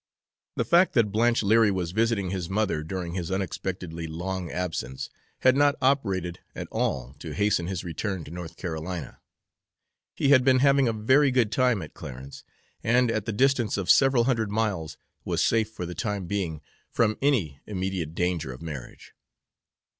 [0.55, 5.55] The fact that Blanche Leary was visiting his mother during his unexpectedly long absence had
[5.55, 9.19] not operated at all to hasten his return to North Carolina.
[10.15, 12.43] He had been having a very good time at Clarence,
[12.83, 17.15] and, at the distance of several hundred miles, was safe for the time being from
[17.21, 19.13] any immediate danger of marriage.